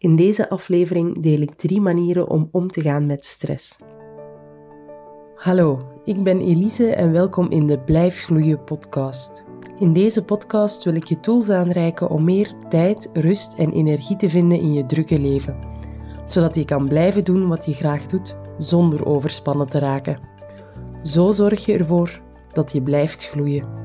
[0.00, 3.78] In deze aflevering deel ik drie manieren om om te gaan met stress.
[5.34, 9.44] Hallo, ik ben Elise en welkom in de Blijf Gloeien podcast.
[9.78, 14.30] In deze podcast wil ik je tools aanreiken om meer tijd, rust en energie te
[14.30, 15.58] vinden in je drukke leven,
[16.24, 20.20] zodat je kan blijven doen wat je graag doet zonder overspannen te raken.
[21.02, 22.22] Zo zorg je ervoor
[22.52, 23.78] dat je blijft gloeien.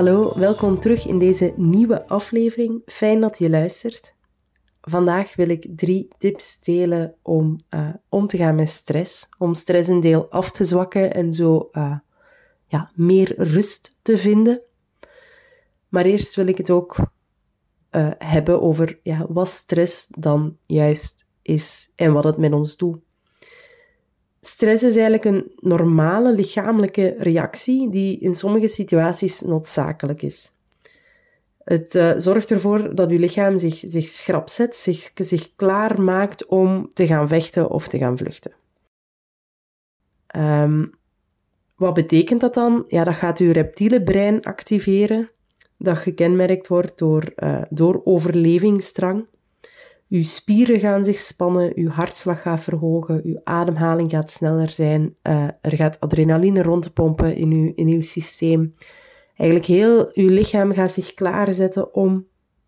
[0.00, 2.82] Hallo, welkom terug in deze nieuwe aflevering.
[2.86, 4.14] Fijn dat je luistert.
[4.80, 9.28] Vandaag wil ik drie tips delen om uh, om te gaan met stress.
[9.38, 11.98] Om stress een deel af te zwakken en zo uh,
[12.66, 14.60] ja, meer rust te vinden.
[15.88, 16.96] Maar eerst wil ik het ook
[17.90, 22.98] uh, hebben over ja, wat stress dan juist is en wat het met ons doet.
[24.40, 30.50] Stress is eigenlijk een normale lichamelijke reactie die in sommige situaties noodzakelijk is.
[31.64, 36.46] Het uh, zorgt ervoor dat uw lichaam zich, zich schrap zet, zich, zich klaar maakt
[36.46, 38.52] om te gaan vechten of te gaan vluchten.
[40.36, 40.98] Um,
[41.74, 42.84] wat betekent dat dan?
[42.88, 45.30] Ja, dat gaat uw reptiele brein activeren,
[45.76, 49.26] dat gekenmerkt wordt door, uh, door overlevingsdrang.
[50.10, 55.48] Uw spieren gaan zich spannen, uw hartslag gaat verhogen, uw ademhaling gaat sneller zijn, uh,
[55.60, 58.74] er gaat adrenaline rondpompen in uw, in uw systeem.
[59.36, 62.26] Eigenlijk heel uw lichaam gaat zich klaarzetten om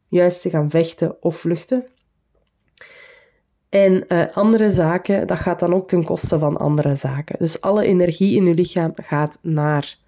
[0.09, 1.85] juist te gaan vechten of vluchten.
[3.69, 7.39] En uh, andere zaken, dat gaat dan ook ten koste van andere zaken.
[7.39, 9.98] Dus alle energie in uw lichaam gaat naar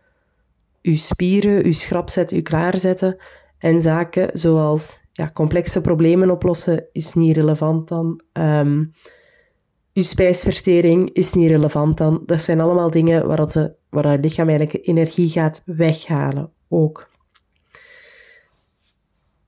[0.83, 3.17] uw spieren, uw schrapzetten, uw klaarzetten.
[3.59, 8.21] En zaken zoals ja, complexe problemen oplossen is niet relevant dan.
[8.33, 8.93] Um,
[9.93, 12.23] uw spijsvertering is niet relevant dan.
[12.27, 17.09] Dat zijn allemaal dingen waar, het, waar het lichaam eigenlijk energie gaat weghalen ook.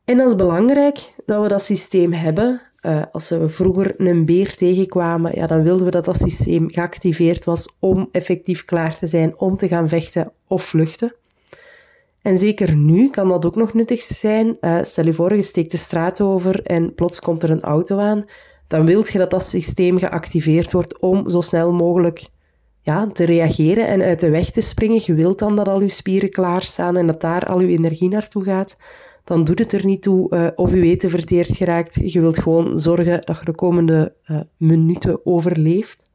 [0.05, 2.62] En dat is belangrijk dat we dat systeem hebben.
[2.83, 7.45] Uh, als we vroeger een beer tegenkwamen, ja, dan wilden we dat dat systeem geactiveerd
[7.45, 11.14] was om effectief klaar te zijn om te gaan vechten of vluchten.
[12.27, 14.57] En zeker nu kan dat ook nog nuttig zijn.
[14.61, 17.98] Uh, stel je voor, je steekt de straat over en plots komt er een auto
[17.98, 18.25] aan.
[18.67, 22.29] Dan wil je dat dat systeem geactiveerd wordt om zo snel mogelijk
[22.83, 25.01] ja, te reageren en uit de weg te springen.
[25.05, 28.45] Je wilt dan dat al je spieren klaarstaan en dat daar al je energie naartoe
[28.45, 28.77] gaat.
[29.25, 32.13] Dan doet het er niet toe uh, of je eten verteerd geraakt.
[32.13, 36.07] Je wilt gewoon zorgen dat je de komende uh, minuten overleeft.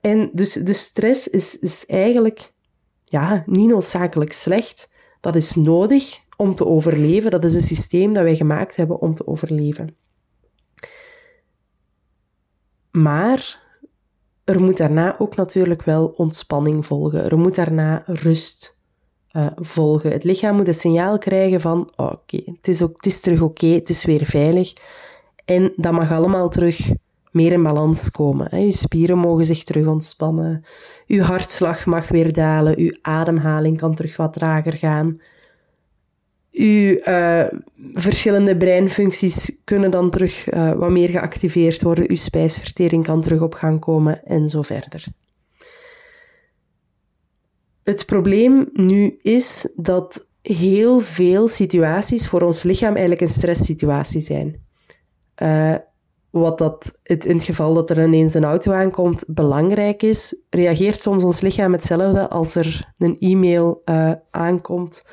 [0.00, 2.52] En dus de stress is, is eigenlijk
[3.10, 4.90] ja, niet noodzakelijk slecht.
[5.20, 7.30] Dat is nodig om te overleven.
[7.30, 9.96] Dat is een systeem dat wij gemaakt hebben om te overleven.
[12.90, 13.62] Maar
[14.44, 17.24] er moet daarna ook natuurlijk wel ontspanning volgen.
[17.24, 18.78] Er moet daarna rust
[19.32, 20.12] uh, volgen.
[20.12, 23.66] Het lichaam moet het signaal krijgen van oh, oké, het, is het is terug oké,
[23.66, 24.72] het is weer veilig.
[25.44, 26.90] En dat mag allemaal terug
[27.30, 28.64] meer in balans komen.
[28.64, 30.64] Je spieren mogen zich terug ontspannen.
[31.06, 32.84] Je hartslag mag weer dalen.
[32.84, 35.20] Je ademhaling kan terug wat trager gaan.
[36.50, 37.58] Je uh,
[37.92, 42.04] verschillende breinfuncties kunnen dan terug uh, wat meer geactiveerd worden.
[42.08, 45.04] Je spijsvertering kan terug op gang komen en zo verder.
[47.82, 54.64] Het probleem nu is dat heel veel situaties voor ons lichaam eigenlijk een stresssituatie zijn.
[55.42, 55.74] Uh,
[56.30, 61.00] wat dat het, in het geval dat er ineens een auto aankomt belangrijk is, reageert
[61.00, 65.04] soms ons lichaam hetzelfde als er een e-mail uh, aankomt.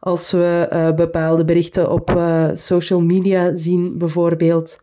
[0.00, 4.78] Als we uh, bepaalde berichten op uh, social media zien, bijvoorbeeld.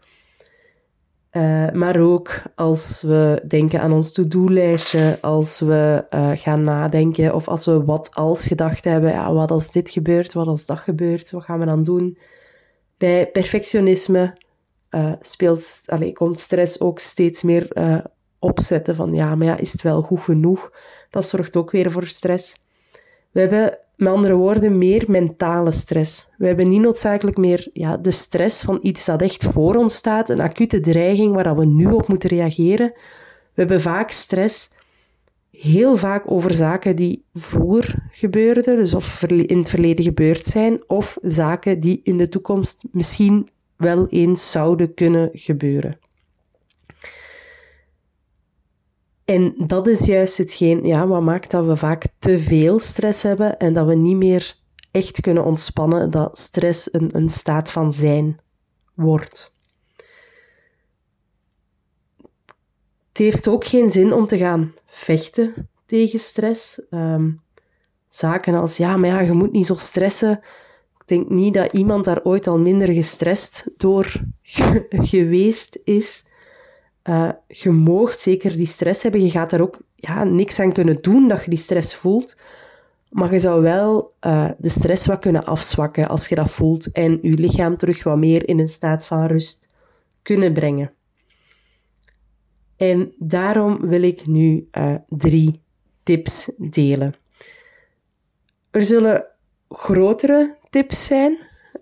[1.74, 6.06] maar ook als we denken aan ons to-do-lijstje, als we
[6.36, 9.12] gaan nadenken of als we wat als gedacht hebben.
[9.12, 12.18] Ja, wat als dit gebeurt, wat als dat gebeurt, wat gaan we dan doen?
[12.98, 14.34] Bij perfectionisme
[14.96, 17.98] uh, speelt, allez, komt stress ook steeds meer uh,
[18.40, 20.72] opzetten van ja, maar ja, is het wel goed genoeg?
[21.10, 22.56] Dat zorgt ook weer voor stress.
[23.32, 26.34] We hebben met andere woorden meer mentale stress.
[26.38, 30.30] We hebben niet noodzakelijk meer ja, de stress van iets dat echt voor ons staat,
[30.30, 32.92] een acute dreiging waar we nu op moeten reageren.
[33.54, 34.72] We hebben vaak stress,
[35.52, 41.18] heel vaak over zaken die vroeger gebeurden, dus of in het verleden gebeurd zijn, of
[41.22, 43.48] zaken die in de toekomst misschien
[43.84, 46.00] wel eens zouden kunnen gebeuren.
[49.26, 53.60] En dat is juist hetgeen ja, wat maakt dat we vaak te veel stress hebben
[53.60, 54.56] en dat we niet meer
[54.92, 58.40] echt kunnen ontspannen, dat stress een, een staat van zijn
[58.94, 59.54] wordt.
[63.08, 66.82] Het heeft ook geen zin om te gaan vechten tegen stress.
[66.90, 67.38] Um,
[68.10, 70.40] zaken als, ja, maar ja, je moet niet zo stressen
[71.04, 74.14] Ik denk niet dat iemand daar ooit al minder gestrest door
[74.90, 76.26] geweest is.
[77.04, 79.24] Uh, je moogt zeker die stress hebben.
[79.24, 82.38] Je gaat daar ook ja, niks aan kunnen doen dat je die stress voelt.
[83.10, 87.20] Maar je zou wel uh, de stress wat kunnen afzwakken als je dat voelt en
[87.22, 89.70] je lichaam terug wat meer in een staat van rust
[90.22, 90.92] kunnen brengen.
[92.78, 95.62] En daarom wil ik nu uh, drie
[96.04, 97.16] tips delen.
[98.72, 99.26] Er zullen
[99.70, 101.38] grotere tips zijn,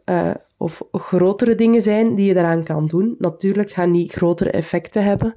[0.06, 3.16] uh, of grotere dingen zijn die je daaraan kan doen.
[3.20, 5.36] Natuurlijk gaan die grotere effecten hebben.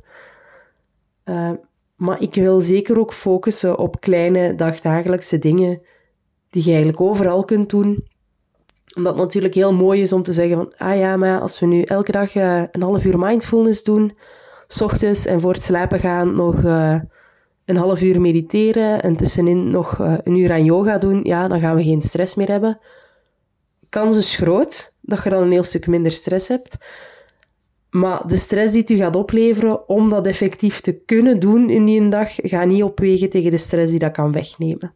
[1.25, 1.51] Uh,
[1.97, 5.81] maar ik wil zeker ook focussen op kleine dagdagelijkse dingen
[6.51, 8.07] die je eigenlijk overal kunt doen.
[8.97, 11.67] Omdat het natuurlijk heel mooi is om te zeggen van, ah ja, maar als we
[11.67, 14.17] nu elke dag uh, een half uur mindfulness doen,
[14.67, 16.63] s ochtends en voor het slapen gaan nog
[17.65, 21.77] een half uur mediteren en tussenin nog een uur aan yoga doen, ja, dan gaan
[21.77, 22.79] we geen stress meer hebben.
[23.95, 26.77] Kans is groot dat je dan een heel stuk minder stress hebt.
[27.91, 31.85] Maar de stress die het u gaat opleveren om dat effectief te kunnen doen in
[31.85, 34.93] die dag, gaat niet opwegen tegen de stress die dat kan wegnemen.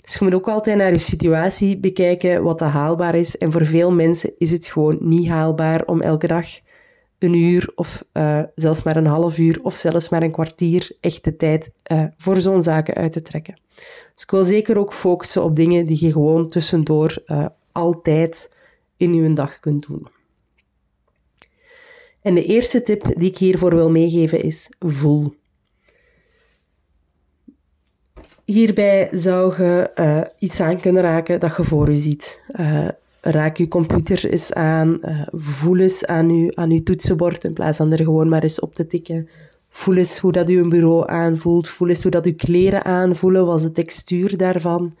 [0.00, 3.38] Dus je moet ook altijd naar je situatie bekijken wat haalbaar is.
[3.38, 6.46] En voor veel mensen is het gewoon niet haalbaar om elke dag
[7.18, 11.36] een uur of uh, zelfs maar een half uur of zelfs maar een kwartier echte
[11.36, 13.58] tijd uh, voor zo'n zaken uit te trekken.
[14.12, 18.52] Dus ik wil zeker ook focussen op dingen die je gewoon tussendoor uh, altijd
[18.96, 20.06] in je dag kunt doen.
[22.22, 25.34] En de eerste tip die ik hiervoor wil meegeven is voel.
[28.44, 32.42] Hierbij zou je uh, iets aan kunnen raken dat je voor je ziet.
[32.60, 32.88] Uh,
[33.20, 37.76] raak je computer eens aan, uh, voel eens aan je, aan je toetsenbord in plaats
[37.76, 39.28] van er gewoon maar eens op te tikken.
[39.68, 43.58] Voel eens hoe dat je bureau aanvoelt, voel eens hoe dat je kleren aanvoelen, wat
[43.58, 44.94] is de textuur daarvan.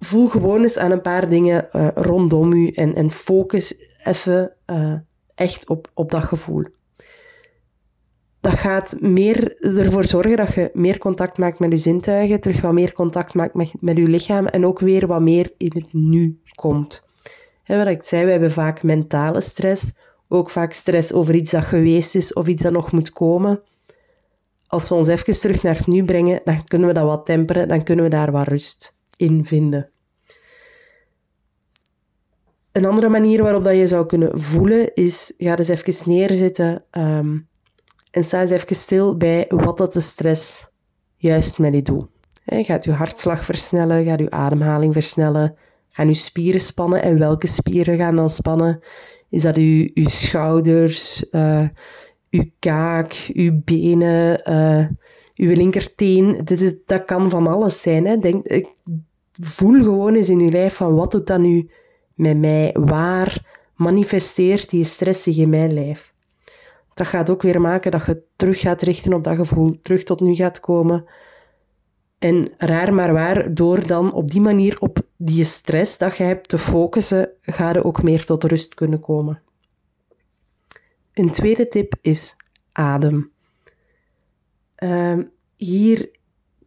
[0.00, 3.74] Voel gewoon eens aan een paar dingen rondom je en, en focus
[4.04, 4.52] even
[5.34, 6.64] echt op, op dat gevoel.
[8.40, 12.72] Dat gaat meer ervoor zorgen dat je meer contact maakt met je zintuigen, terug wat
[12.72, 16.40] meer contact maakt met, met je lichaam en ook weer wat meer in het nu
[16.54, 17.06] komt.
[17.62, 19.98] He, wat ik zei, we hebben vaak mentale stress,
[20.28, 23.62] ook vaak stress over iets dat geweest is of iets dat nog moet komen.
[24.66, 27.68] Als we ons even terug naar het nu brengen, dan kunnen we dat wat temperen,
[27.68, 29.90] dan kunnen we daar wat rust in vinden.
[32.72, 37.48] Een andere manier waarop dat je zou kunnen voelen is, ga eens even neerzitten um,
[38.10, 40.66] en sta eens even stil bij wat dat de stress
[41.16, 42.06] juist met je doet.
[42.44, 45.56] Gaat je hartslag versnellen, gaat je ademhaling versnellen,
[45.90, 48.80] gaan je spieren spannen en welke spieren gaan dan spannen?
[49.30, 51.68] Is dat je, schouders, uh,
[52.58, 54.86] kaak, je benen, uh,
[55.34, 56.40] je linkerteen?
[56.44, 58.06] Dit is, dat kan van alles zijn.
[58.06, 58.18] Hè.
[58.18, 58.46] Denk,
[59.40, 61.70] voel gewoon eens in je lijf van wat doet dat nu
[62.14, 62.72] met mij?
[62.72, 66.14] Waar manifesteert die stress zich in mijn lijf?
[66.94, 70.20] Dat gaat ook weer maken dat je terug gaat richten op dat gevoel, terug tot
[70.20, 71.04] nu gaat komen.
[72.18, 76.48] En raar maar waar, door dan op die manier op die stress dat je hebt
[76.48, 79.42] te focussen, ga je ook meer tot rust kunnen komen.
[81.14, 82.36] Een tweede tip is
[82.72, 83.30] adem.
[84.78, 85.18] Uh,
[85.56, 86.10] hier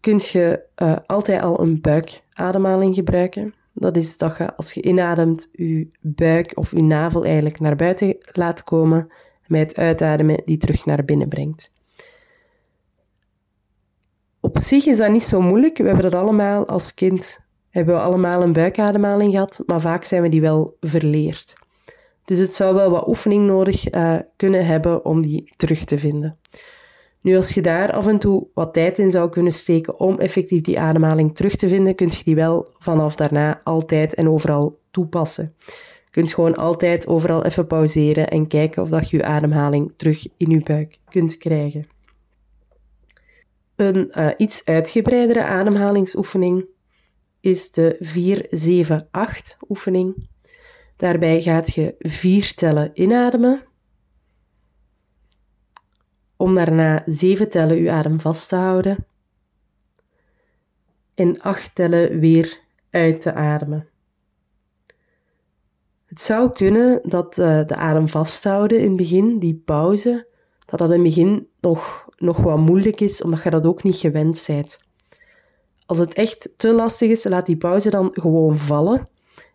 [0.01, 3.53] kun je uh, altijd al een buikademhaling gebruiken.
[3.73, 8.17] Dat is dat je als je inademt, je buik of je navel eigenlijk naar buiten
[8.31, 9.11] laat komen,
[9.47, 11.73] met het uitademen die terug naar binnen brengt.
[14.39, 15.77] Op zich is dat niet zo moeilijk.
[15.77, 20.21] We hebben dat allemaal als kind, hebben we allemaal een buikademhaling gehad, maar vaak zijn
[20.21, 21.53] we die wel verleerd.
[22.25, 26.37] Dus het zou wel wat oefening nodig uh, kunnen hebben om die terug te vinden.
[27.21, 30.61] Nu, als je daar af en toe wat tijd in zou kunnen steken om effectief
[30.61, 35.53] die ademhaling terug te vinden, kun je die wel vanaf daarna altijd en overal toepassen.
[36.05, 40.27] Je kunt gewoon altijd overal even pauzeren en kijken of dat je je ademhaling terug
[40.37, 41.87] in je buik kunt krijgen.
[43.75, 46.65] Een uh, iets uitgebreidere ademhalingsoefening
[47.39, 47.97] is de
[49.53, 50.27] 4-7-8 oefening.
[50.95, 53.63] Daarbij gaat je vier tellen inademen
[56.41, 59.05] om daarna zeven tellen uw adem vast te houden
[61.15, 63.87] en acht tellen weer uit te ademen.
[66.05, 70.27] Het zou kunnen dat uh, de adem vasthouden in het begin, die pauze,
[70.65, 73.95] dat dat in het begin nog, nog wat moeilijk is, omdat je dat ook niet
[73.95, 74.79] gewend bent.
[75.85, 79.09] Als het echt te lastig is, laat die pauze dan gewoon vallen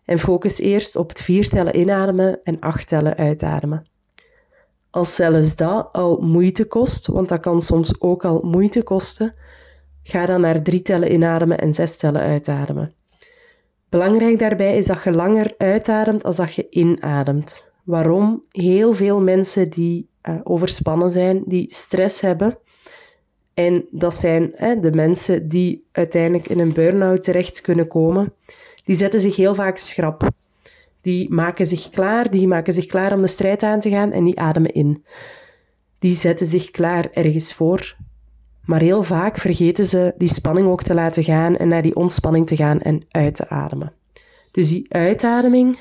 [0.05, 3.96] en focus eerst op het vier tellen inademen en acht tellen uitademen.
[4.89, 9.35] Als zelfs dat al moeite kost, want dat kan soms ook al moeite kosten,
[10.03, 12.93] ga dan naar drie tellen inademen en zes tellen uitademen.
[13.89, 17.71] Belangrijk daarbij is dat je langer uitademt als dat je inademt.
[17.83, 18.43] Waarom?
[18.51, 22.57] Heel veel mensen die uh, overspannen zijn, die stress hebben,
[23.57, 28.33] en dat zijn hè, de mensen die uiteindelijk in een burn-out terecht kunnen komen,
[28.83, 30.29] die zetten zich heel vaak schrap.
[31.07, 34.23] Die maken zich klaar, die maken zich klaar om de strijd aan te gaan en
[34.23, 35.03] die ademen in.
[35.99, 37.95] Die zetten zich klaar ergens voor.
[38.65, 42.47] Maar heel vaak vergeten ze die spanning ook te laten gaan en naar die ontspanning
[42.47, 43.93] te gaan en uit te ademen.
[44.51, 45.79] Dus die uitademing,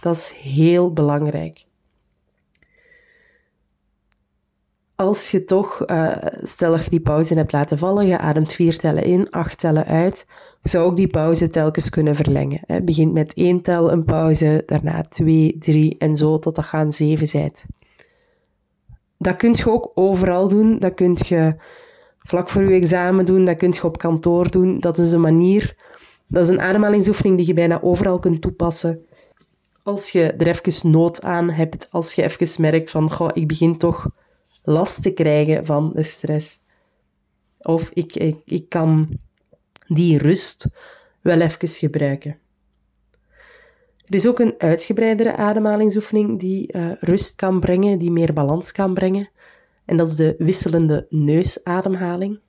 [0.00, 1.64] dat is heel belangrijk.
[5.00, 8.78] Als je toch, uh, stel dat je die pauze hebt laten vallen, je ademt vier
[8.78, 10.26] tellen in, acht tellen uit,
[10.62, 12.60] zou ook die pauze telkens kunnen verlengen.
[12.66, 12.82] Hè.
[12.82, 17.26] Begint met één tel een pauze, daarna twee, drie en zo tot dat gaan zeven
[17.26, 17.66] zijt.
[19.18, 20.78] Dat kun je ook overal doen.
[20.78, 21.54] Dat kun je
[22.18, 24.80] vlak voor je examen doen, dat kun je op kantoor doen.
[24.80, 25.76] Dat is een manier,
[26.26, 29.06] dat is een ademhalingsoefening die je bijna overal kunt toepassen.
[29.82, 34.08] Als je er even nood aan hebt, als je even merkt van, ik begin toch
[34.68, 36.58] last te krijgen van de stress.
[37.58, 39.18] Of ik, ik, ik kan
[39.86, 40.68] die rust
[41.20, 42.38] wel even gebruiken.
[44.04, 48.94] Er is ook een uitgebreidere ademhalingsoefening die uh, rust kan brengen, die meer balans kan
[48.94, 49.30] brengen.
[49.84, 52.40] En dat is de wisselende neusademhaling.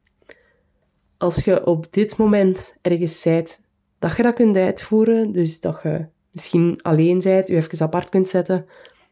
[1.17, 3.67] Als je op dit moment ergens zijt
[3.99, 8.29] dat je dat kunt uitvoeren, dus dat je misschien alleen zijt, je even apart kunt
[8.29, 8.65] zetten,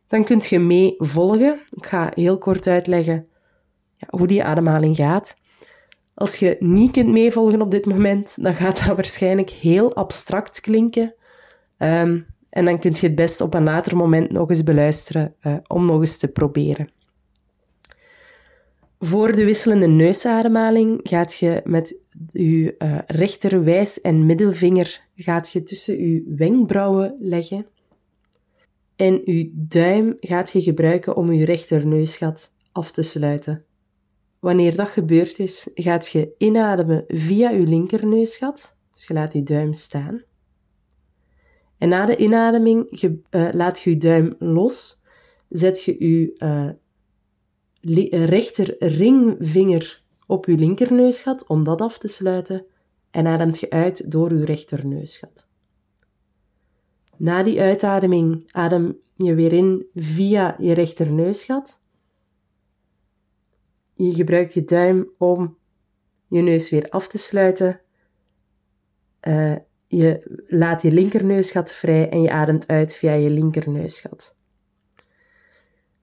[0.08, 1.60] dan kunt je mee volgen.
[1.72, 3.28] Ik ga heel kort uitleggen
[4.10, 5.36] hoe die ademhaling gaat.
[6.14, 11.14] Als je niet kunt meevolgen op dit moment, dan gaat dat waarschijnlijk heel abstract klinken.
[11.78, 15.58] Um, en dan kun je het best op een later moment nog eens beluisteren uh,
[15.68, 16.90] om nog eens te proberen.
[19.00, 25.64] Voor de wisselende neusademhaling gaat je met je uh, rechter wijs- en middelvinger gaat je
[25.64, 27.66] tussen je wenkbrauwen leggen.
[28.98, 33.66] En je duim gaat je gebruiken om je rechterneusgat af te sluiten.
[34.40, 38.78] Wanneer dat gebeurd is, gaat je inademen via je linkerneusgat.
[38.92, 40.24] Dus je laat je duim staan.
[41.78, 45.04] En na de inademing je, uh, laat je je duim los.
[45.50, 46.36] Zet je je
[47.82, 52.66] uh, rechter ringvinger op je linkerneusgat om dat af te sluiten.
[53.12, 55.47] En ademt je uit door je rechterneusgat.
[57.18, 61.80] Na die uitademing adem je weer in via je rechterneusgat.
[63.94, 65.58] Je gebruikt je duim om
[66.28, 67.82] je neus weer af te sluiten.
[69.28, 69.56] Uh,
[69.88, 74.38] je laat je linkerneusgat vrij en je ademt uit via je linkerneusgat.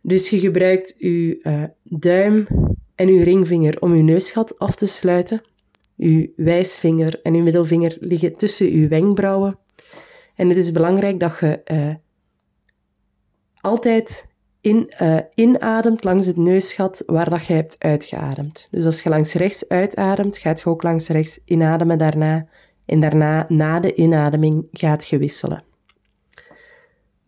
[0.00, 2.47] Dus je gebruikt je uh, duim
[2.94, 5.42] en je ringvinger om je neusgat af te sluiten.
[5.94, 9.59] Je wijsvinger en je middelvinger liggen tussen je wenkbrauwen.
[10.35, 11.95] En het is belangrijk dat je uh,
[13.61, 18.69] altijd in, uh, inademt langs het neusgat waar dat je hebt uitgeademd.
[18.71, 22.47] Dus als je langs rechts uitademt, gaat je ook langs rechts inademen daarna.
[22.85, 25.64] En daarna, na de inademing, gaat je wisselen.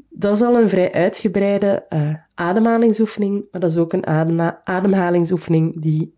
[0.09, 4.07] Dat is al een vrij uitgebreide uh, ademhalingsoefening, maar dat is ook een
[4.65, 6.15] ademhalingsoefening die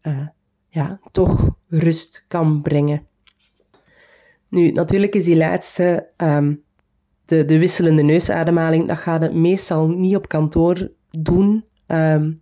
[0.68, 3.06] ja, toch rust kan brengen.
[4.48, 6.62] Nu, natuurlijk is die laatste um,
[7.28, 11.64] de, de wisselende neusademhaling, dat gaat je meestal niet op kantoor doen.
[11.86, 12.32] Ehm,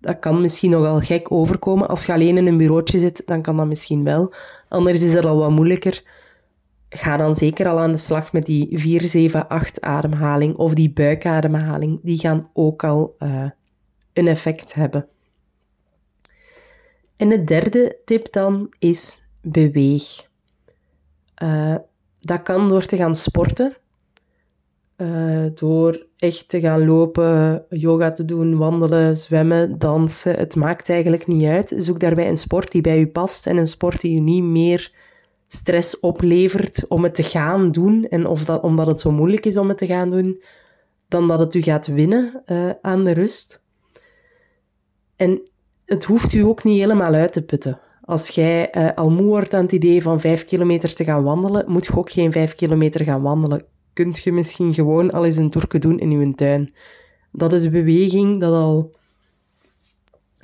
[0.00, 1.88] dat kan misschien nogal gek overkomen.
[1.88, 4.32] Als je alleen in een bureautje zit, dan kan dat misschien wel.
[4.68, 6.02] Anders is dat al wat moeilijker.
[6.88, 9.00] Ga dan zeker al aan de slag met die
[9.32, 12.00] 4-7-8 ademhaling of die buikademhaling.
[12.02, 13.50] Die gaan ook al uh,
[14.12, 15.08] een effect hebben.
[17.16, 20.28] En de derde tip dan is beweeg.
[21.42, 21.74] Uh,
[22.26, 23.76] dat kan door te gaan sporten.
[24.96, 30.34] Uh, door echt te gaan lopen, yoga te doen, wandelen, zwemmen, dansen.
[30.36, 31.74] Het maakt eigenlijk niet uit.
[31.76, 34.92] Zoek daarbij een sport die bij u past en een sport die u niet meer
[35.48, 38.06] stress oplevert om het te gaan doen.
[38.08, 40.42] En of dat, omdat het zo moeilijk is om het te gaan doen,
[41.08, 43.62] dan dat het u gaat winnen uh, aan de rust.
[45.16, 45.42] En
[45.84, 47.78] het hoeft u ook niet helemaal uit te putten.
[48.04, 51.64] Als jij uh, al moe wordt aan het idee van vijf kilometer te gaan wandelen,
[51.68, 53.64] moet je ook geen vijf kilometer gaan wandelen.
[53.92, 56.74] Kunt je misschien gewoon al eens een toerke doen in je tuin.
[57.32, 58.96] Dat is beweging dat al...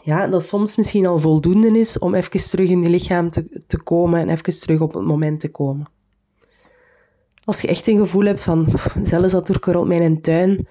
[0.03, 3.83] Ja, dat soms misschien al voldoende is om even terug in je lichaam te, te
[3.83, 5.89] komen en even terug op het moment te komen.
[7.45, 8.69] Als je echt een gevoel hebt van,
[9.03, 10.67] zelfs dat toerke rond mijn tuin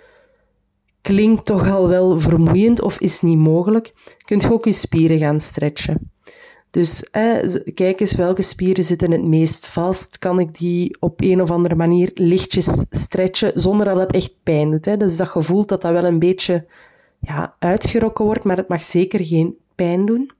[1.01, 3.93] klinkt toch al wel vermoeiend of is niet mogelijk,
[4.25, 6.12] kunt je ook je spieren gaan stretchen.
[6.72, 7.10] Dus
[7.74, 10.18] kijk eens welke spieren zitten het meest vast.
[10.20, 14.72] Kan ik die op een of andere manier lichtjes stretchen zonder dat het echt pijn
[14.72, 14.86] doet.
[14.86, 14.98] Hè?
[14.98, 16.66] Dus dat gevoel dat dat wel een beetje
[17.20, 20.32] ja, uitgerokken wordt, maar het mag zeker geen pijn doen.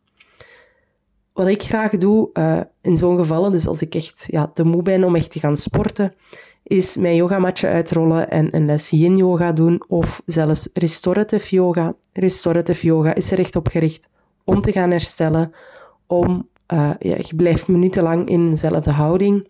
[1.34, 4.82] Wat ik graag doe uh, in zo'n gevallen, dus als ik echt ja, te moe
[4.82, 6.14] ben om echt te gaan sporten,
[6.64, 11.94] is mijn yogamatje uitrollen en een les yin yoga doen of zelfs restorative yoga.
[12.14, 14.10] Restorative yoga is er echt op gericht
[14.44, 15.54] om te gaan herstellen,
[16.10, 19.48] om, uh, ja, je blijft minutenlang in dezelfde houding.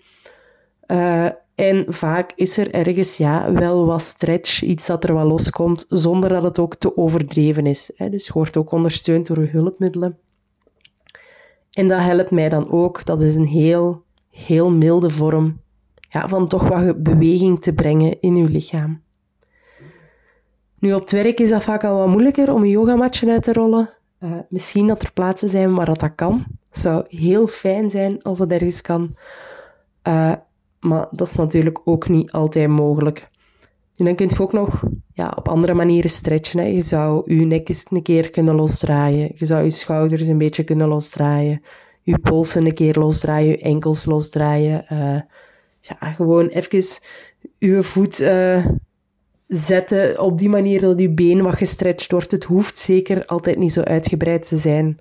[0.88, 5.86] Uh, en vaak is er ergens ja, wel wat stretch, iets dat er wat loskomt,
[5.88, 7.92] zonder dat het ook te overdreven is.
[7.96, 8.10] Hè.
[8.10, 10.18] Dus je wordt ook ondersteund door hulpmiddelen.
[11.72, 13.06] En dat helpt mij dan ook.
[13.06, 15.62] Dat is een heel, heel milde vorm
[16.10, 19.02] ja, van toch wat beweging te brengen in je lichaam.
[20.80, 23.54] Nu, op het werk is dat vaak al wat moeilijker om een yogamatje uit te
[23.54, 23.90] rollen.
[24.24, 26.46] Uh, misschien dat er plaatsen zijn waar dat, dat kan.
[26.70, 29.16] Het zou heel fijn zijn als dat ergens kan.
[30.08, 30.34] Uh,
[30.80, 33.30] maar dat is natuurlijk ook niet altijd mogelijk.
[33.96, 34.84] En dan kun je ook nog
[35.14, 36.60] ja, op andere manieren stretchen.
[36.60, 36.66] Hè.
[36.66, 39.32] Je zou je nek eens een keer kunnen losdraaien.
[39.36, 41.62] Je zou je schouders een beetje kunnen losdraaien.
[42.02, 44.86] Je polsen een keer losdraaien, je enkels losdraaien.
[44.90, 45.22] Uh,
[45.82, 47.04] ja, gewoon even
[47.58, 48.20] je voet
[49.50, 52.32] zetten op die manier dat je been wat gestretched wordt.
[52.32, 54.98] Het hoeft zeker altijd niet zo uitgebreid te zijn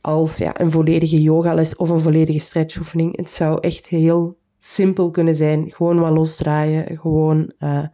[0.00, 3.16] als ja, een volledige yogales of een volledige stretchoefening.
[3.16, 5.70] Het zou echt heel simpel kunnen zijn.
[5.70, 7.84] Gewoon wat losdraaien, gewoon uh,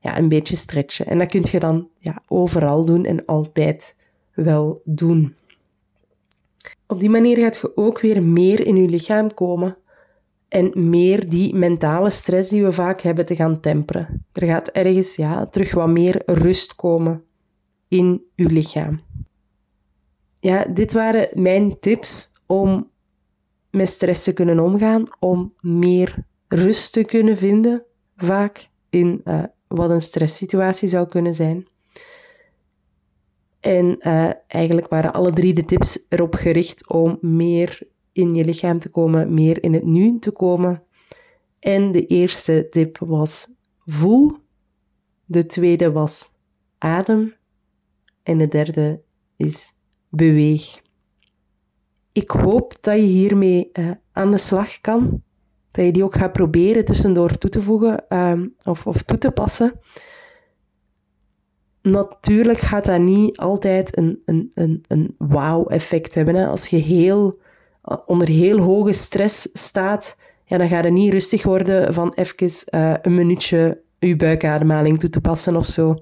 [0.00, 1.06] ja, een beetje stretchen.
[1.06, 3.96] En dat kun je dan ja, overal doen en altijd
[4.34, 5.34] wel doen.
[6.86, 9.76] Op die manier gaat je ook weer meer in je lichaam komen
[10.48, 14.25] en meer die mentale stress die we vaak hebben te gaan temperen.
[14.36, 17.24] Er gaat ergens ja, terug wat meer rust komen
[17.88, 19.00] in je lichaam.
[20.40, 22.90] Ja, dit waren mijn tips om
[23.70, 27.84] met stress te kunnen omgaan, om meer rust te kunnen vinden,
[28.16, 31.66] vaak in uh, wat een stresssituatie zou kunnen zijn.
[33.60, 37.78] En uh, eigenlijk waren alle drie de tips erop gericht om meer
[38.12, 40.82] in je lichaam te komen, meer in het nu te komen.
[41.58, 43.46] En de eerste tip was
[43.86, 44.36] voel.
[45.24, 46.28] De tweede was
[46.78, 47.34] adem.
[48.22, 49.02] En de derde
[49.36, 49.72] is
[50.08, 50.82] beweeg.
[52.12, 55.22] Ik hoop dat je hiermee uh, aan de slag kan.
[55.70, 59.30] Dat je die ook gaat proberen tussendoor toe te voegen uh, of, of toe te
[59.30, 59.80] passen.
[61.82, 66.34] Natuurlijk gaat dat niet altijd een, een, een, een wauw-effect hebben.
[66.34, 66.46] Hè.
[66.46, 67.38] Als je heel,
[67.84, 70.16] uh, onder heel hoge stress staat,
[70.48, 75.10] ja, dan ga je niet rustig worden van even uh, een minuutje je buikademhaling toe
[75.10, 75.94] te passen of zo.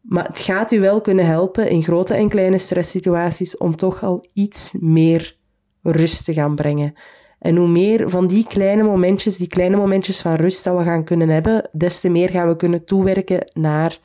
[0.00, 4.26] Maar het gaat u wel kunnen helpen in grote en kleine stresssituaties om toch al
[4.32, 5.36] iets meer
[5.82, 6.94] rust te gaan brengen.
[7.38, 11.04] En hoe meer van die kleine momentjes, die kleine momentjes van rust dat we gaan
[11.04, 13.98] kunnen hebben, des te meer gaan we kunnen toewerken naar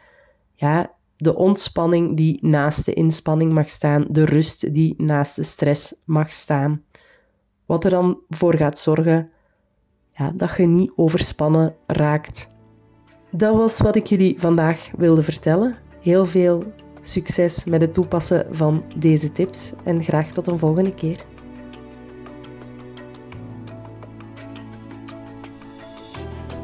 [0.54, 5.96] ja, de ontspanning die naast de inspanning mag staan, de rust die naast de stress
[6.06, 6.84] mag staan.
[7.66, 9.32] Wat er dan voor gaat zorgen
[10.14, 12.52] ja, dat je niet overspannen raakt.
[13.32, 15.76] Dat was wat ik jullie vandaag wilde vertellen.
[16.02, 16.64] Heel veel
[17.02, 21.26] succes met het toepassen van deze tips en graag tot een volgende keer.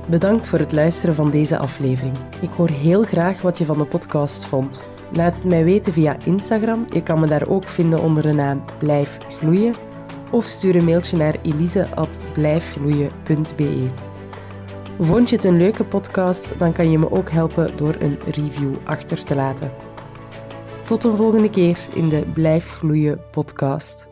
[0.09, 2.17] Bedankt voor het luisteren van deze aflevering.
[2.41, 4.81] Ik hoor heel graag wat je van de podcast vond.
[5.13, 6.85] Laat het mij weten via Instagram.
[6.89, 9.88] Je kan me daar ook vinden onder de naam Blijf Gloeien.
[10.31, 13.89] Of stuur een mailtje naar elise.blijfgloeien.be.
[14.99, 18.75] Vond je het een leuke podcast, dan kan je me ook helpen door een review
[18.83, 19.71] achter te laten.
[20.85, 24.08] Tot een volgende keer in de Blijf Gloeien podcast.